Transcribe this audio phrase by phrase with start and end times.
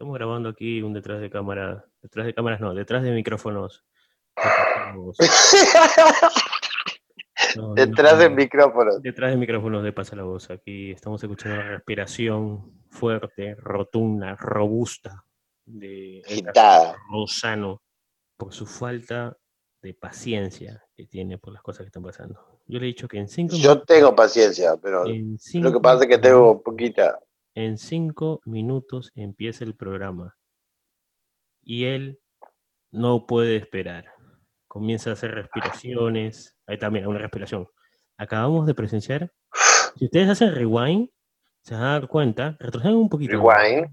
[0.00, 3.84] Estamos grabando aquí un detrás de cámara, detrás de cámaras no, detrás de micrófonos.
[7.56, 8.36] No, Detrás no, del no.
[8.36, 8.98] micrófono.
[9.00, 10.50] Detrás de micrófonos de Pasa la Voz.
[10.50, 15.24] Aquí estamos escuchando la respiración fuerte, rotunda, robusta
[15.66, 16.22] de.
[17.10, 17.82] Lozano
[18.36, 19.36] por su falta
[19.82, 22.60] de paciencia que tiene por las cosas que están pasando.
[22.66, 26.08] Yo le he dicho que en cinco Yo tengo paciencia, pero lo que pasa es
[26.08, 27.18] que tengo poquita.
[27.54, 30.36] En cinco minutos empieza el programa.
[31.62, 32.20] Y él
[32.92, 34.06] no puede esperar.
[34.68, 36.56] Comienza a hacer respiraciones.
[36.66, 37.66] Ahí también, una respiración.
[38.16, 39.32] Acabamos de presenciar.
[39.96, 41.08] Si ustedes hacen rewind,
[41.62, 42.56] se van a dar cuenta.
[42.60, 43.32] Retrocedan un poquito.
[43.32, 43.88] Rewind.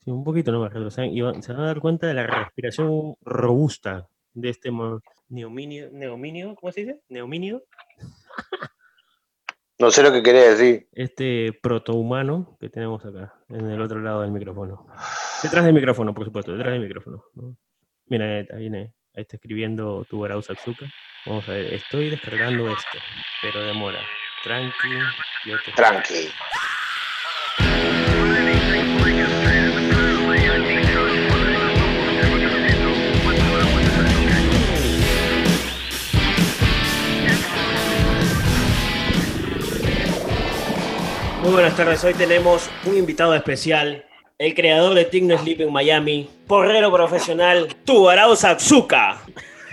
[0.00, 0.72] Sí, un poquito nomás.
[0.72, 4.70] Retrocedan y van- se van a dar cuenta de la respiración robusta de este
[5.28, 5.90] neominio.
[5.92, 6.54] ¿Neominio?
[6.56, 7.02] ¿Cómo se dice?
[7.08, 7.62] Neominio.
[9.80, 10.88] No sé lo que quería decir.
[10.92, 14.86] este protohumano que tenemos acá, en el otro lado del micrófono.
[15.42, 17.22] Detrás del micrófono, por supuesto, detrás del micrófono.
[17.34, 17.56] ¿no?
[18.06, 20.86] Mira, ahí está, viene, ahí está escribiendo tu Satsuka.
[21.26, 22.98] Vamos a ver, estoy descargando esto,
[23.40, 24.00] pero demora.
[24.44, 24.88] Tranqui,
[25.44, 26.28] yo te- Tranqui.
[41.78, 44.04] Tardes, hoy tenemos un invitado especial,
[44.36, 49.20] el creador de Tigno Sleep en Miami, porrero profesional, tu Satsuka.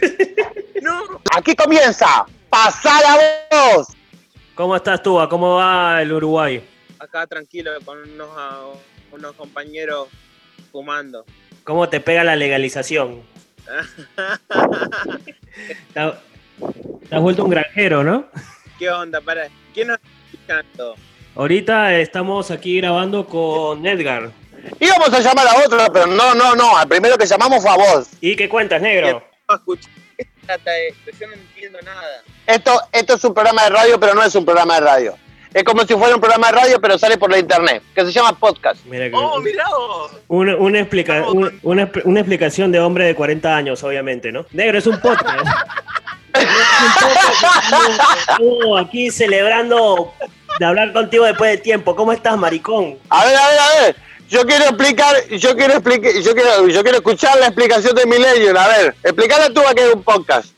[1.36, 2.28] Aquí comienza.
[2.48, 3.17] Pasar la
[3.50, 3.88] voz.
[4.53, 5.20] ¿Cómo estás tú?
[5.28, 6.64] ¿Cómo va el Uruguay?
[7.00, 8.30] acá tranquilo con unos,
[9.11, 10.08] unos compañeros
[10.72, 11.26] fumando.
[11.64, 13.23] ¿Cómo te pega la legalización?
[15.94, 16.14] Te has
[17.09, 18.28] te has vuelto un granjero, ¿no?
[18.78, 19.22] ¿Qué onda?
[19.22, 20.95] Para, ¿Quién nos está escuchando?
[21.36, 24.31] Ahorita estamos aquí grabando con Edgar.
[24.80, 26.77] Íbamos a llamar a otro, pero no, no, no.
[26.77, 28.08] Al primero que llamamos fue a vos.
[28.22, 29.22] ¿Y qué cuentas, negro?
[29.50, 29.89] No escuché.
[30.17, 31.11] ¿Qué trata esto?
[31.19, 32.02] Yo no entiendo nada.
[32.47, 35.15] Esto, esto es un programa de radio, pero no es un programa de radio.
[35.54, 38.11] Es como si fuera un programa de radio, pero sale por la internet, que se
[38.11, 38.83] llama podcast.
[38.86, 40.11] Mira que- ¡Oh, mirá vos!
[40.27, 44.32] una, una, explica- No, una, una expl- una explicación de hombre de 40 años, obviamente,
[44.32, 44.45] ¿no?
[44.52, 45.45] Negro, es un podcast.
[46.36, 48.39] Es un podcast.
[48.42, 50.14] No, aquí celebrando
[50.60, 51.95] de hablar contigo después de tiempo.
[51.95, 52.98] ¿Cómo estás, maricón?
[53.10, 53.95] A ver, a ver, a ver.
[54.27, 58.58] Yo quiero explicar, yo quiero explicar, yo quiero, yo quiero escuchar la explicación de Millennium.
[58.58, 60.49] A ver, explícala tú a que es un podcast.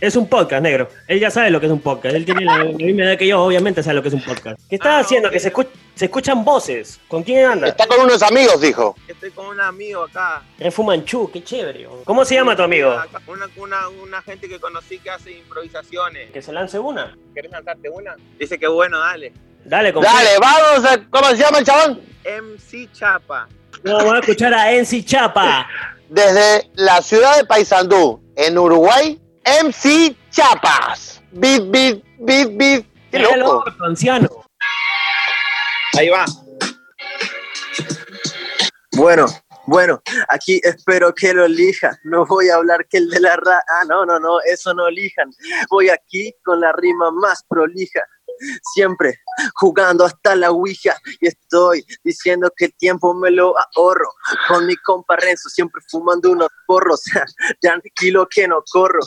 [0.00, 0.88] Es un podcast, negro.
[1.06, 2.14] Él ya sabe lo que es un podcast.
[2.14, 4.58] Él tiene la, misma edad que yo, obviamente sabe lo que es un podcast.
[4.70, 5.30] ¿Qué estás Ah, haciendo?
[5.30, 6.98] Que se, escu- se escuchan voces.
[7.08, 7.70] ¿Con quién andas?
[7.70, 8.96] Está con unos amigos, dijo.
[9.20, 10.42] Estoy con un amigo acá.
[10.58, 11.86] Es Fumanchu, qué chévere.
[12.06, 12.98] ¿Cómo se llama tu amigo?
[13.26, 16.30] Una, una, una gente que conocí que hace improvisaciones.
[16.30, 17.14] Que se lance una.
[17.34, 18.16] ¿Querés lanzarte una?
[18.38, 19.34] Dice que bueno, dale.
[19.62, 22.00] Dale, con Dale, vamos a, ¿cómo se llama el chabón?
[22.24, 23.46] MC Chapa.
[23.82, 25.68] No, vamos a escuchar a Enzi Chapa.
[26.08, 31.20] Desde la ciudad de Paysandú, en Uruguay, MC Chapas.
[31.30, 32.86] Bit, bit, bit, bit.
[33.10, 34.30] Qué loco, anciano.
[35.98, 36.24] Ahí va.
[39.00, 39.24] Bueno,
[39.66, 41.96] bueno, aquí espero que lo elijan.
[42.04, 43.64] No voy a hablar que el de la ra...
[43.66, 45.30] Ah, no, no, no, eso no elijan.
[45.70, 48.02] Voy aquí con la rima más prolija.
[48.74, 49.18] Siempre
[49.54, 54.12] jugando hasta la ouija y estoy diciendo que el tiempo me lo ahorro.
[54.48, 57.02] Con mi compa Renzo siempre fumando unos porros.
[57.60, 59.00] Tranquilo que no corro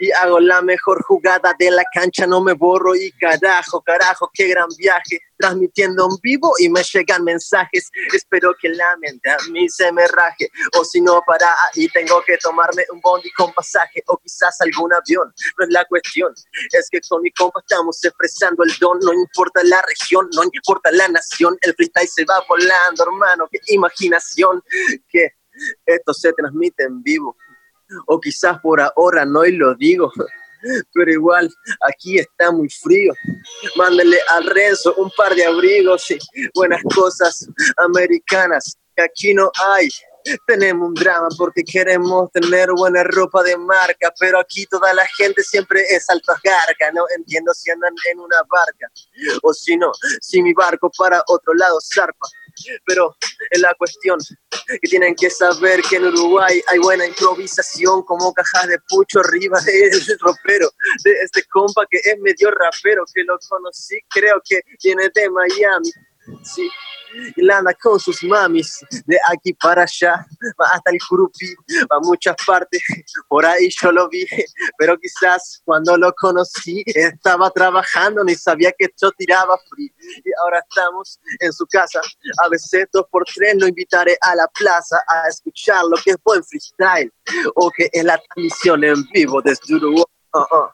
[0.00, 4.48] y hago la mejor jugada de la cancha, no me borro y carajo, carajo, qué
[4.48, 5.20] gran viaje.
[5.38, 7.90] Transmitiendo en vivo y me llegan mensajes.
[8.12, 10.48] Espero que la mente a mí se me raje.
[10.78, 14.04] O si no, para ahí tengo que tomarme un bondi con pasaje.
[14.06, 15.34] O quizás algún avión.
[15.58, 16.32] No es la cuestión.
[16.70, 19.00] Es que con mi compa estamos expresando el don.
[19.00, 21.56] No importa la región, no importa la nación.
[21.60, 23.48] El freestyle se va volando, hermano.
[23.50, 24.62] Qué imaginación.
[25.08, 25.28] Que
[25.86, 27.36] esto se transmite en vivo.
[28.06, 30.10] O quizás por ahora no y lo digo.
[30.92, 31.50] Pero igual,
[31.88, 33.12] aquí está muy frío.
[33.76, 36.18] Mándale al Renzo un par de abrigos y
[36.54, 39.88] buenas cosas americanas que aquí no hay.
[40.46, 45.42] Tenemos un drama porque queremos tener buena ropa de marca, pero aquí toda la gente
[45.42, 46.92] siempre es alta garga.
[46.92, 48.90] No entiendo si andan en una barca
[49.42, 52.28] o si no, si mi barco para otro lado zarpa.
[52.84, 53.16] Pero
[53.50, 54.18] es la cuestión
[54.68, 59.58] que tienen que saber que en Uruguay hay buena improvisación como cajas de pucho arriba
[59.64, 60.70] del ropero
[61.04, 65.90] de este compa que es medio rapero que lo conocí creo que viene de Miami
[66.42, 66.68] Sí,
[67.36, 70.26] y la anda con sus mamis, de aquí para allá,
[70.60, 71.54] va hasta el grupi,
[71.90, 72.82] va a muchas partes,
[73.28, 74.26] por ahí yo lo vi,
[74.78, 79.92] pero quizás cuando lo conocí estaba trabajando, ni sabía que yo tiraba free,
[80.24, 82.00] y ahora estamos en su casa,
[82.44, 86.16] a veces dos por tres lo invitaré a la plaza a escuchar lo que es
[86.24, 87.12] buen freestyle,
[87.54, 90.04] o que es la transmisión en vivo desde Uruguay.
[90.32, 90.72] -uh.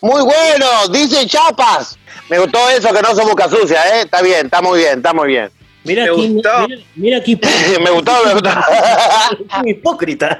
[0.00, 1.98] Muy bueno, dice Chapas.
[2.28, 4.02] Me gustó eso que no somos boca sucia, ¿eh?
[4.02, 5.50] Está bien, está muy bien, está muy bien.
[5.84, 6.68] Mira Me aquí, gustó.
[6.68, 7.40] mira, mira aquí,
[7.82, 8.50] me gustó, me gustó.
[9.64, 10.38] hipócrita.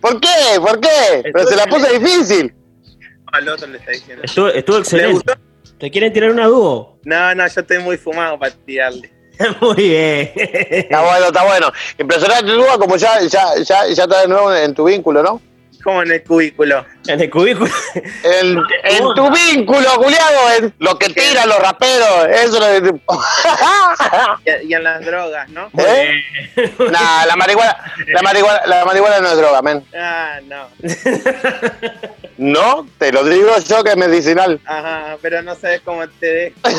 [0.00, 0.28] ¿Por qué?
[0.60, 1.22] ¿Por qué?
[1.32, 2.54] Pero se la puse difícil.
[3.32, 4.22] Al otro le está diciendo.
[4.24, 5.12] Estuvo, estuvo ¿Le excelente.
[5.14, 5.32] gustó?
[5.78, 6.98] ¿Te quieren tirar una dúo?
[7.04, 9.10] No, no, yo estoy muy fumado para tirarle.
[9.60, 10.32] Muy bien.
[10.36, 11.72] Está bueno, está bueno.
[11.98, 15.42] Impresionante, Lua, como ya, ya, ya, ya está de nuevo en tu vínculo, ¿no?
[15.84, 16.84] Como en el cubículo.
[17.06, 17.70] En el cubículo.
[17.94, 22.98] En, en tu vínculo, Juliado, en lo que tiran los raperos, eso es lo.
[24.44, 25.70] Y, y en las drogas, ¿no?
[25.76, 26.22] ¿Eh?
[26.90, 27.76] Nah, la marihuana,
[28.06, 29.84] la marihuana, la marihuana no es droga, men.
[29.94, 30.68] Ah, no.
[32.36, 34.60] No, te lo digo yo que es medicinal.
[34.64, 36.56] Ajá, pero no sabes cómo te dejo.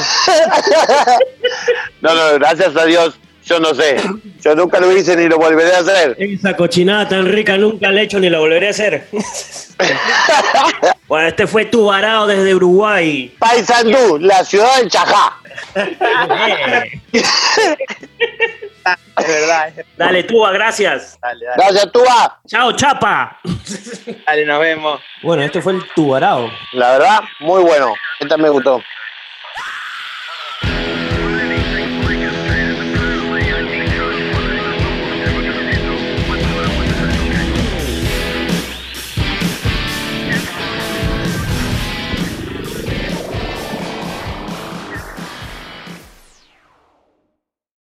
[2.02, 3.97] No, no, gracias a Dios, yo no sé.
[4.42, 6.15] Yo nunca lo hice ni lo volveré a hacer.
[6.19, 9.07] Esa cochinada tan rica nunca la he hecho ni la volveré a hacer.
[11.07, 13.33] bueno, este fue tu varado desde Uruguay.
[13.39, 15.38] Paysandú, la ciudad del Chajá.
[19.18, 19.74] Es verdad.
[19.97, 21.18] Dale, Tuba, gracias.
[21.21, 22.39] Dale, dale, Gracias, Túa.
[22.47, 23.39] Chao, chapa.
[24.27, 25.01] dale, nos vemos.
[25.24, 26.51] Bueno, este fue el Tubarao.
[26.74, 27.94] La verdad, muy bueno.
[28.19, 28.81] Esta me gustó.